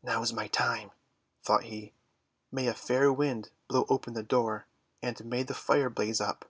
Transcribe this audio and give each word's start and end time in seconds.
"Now's 0.00 0.32
my 0.32 0.46
time," 0.46 0.92
thought 1.42 1.64
he. 1.64 1.92
:tMay 2.54 2.68
a 2.68 2.72
fair 2.72 3.12
Wind 3.12 3.50
blow 3.66 3.84
open 3.88 4.14
the 4.14 4.22
door, 4.22 4.68
and 5.02 5.24
may 5.24 5.42
the 5.42 5.54
Fire 5.54 5.90
blaze 5.90 6.20
up!' 6.20 6.44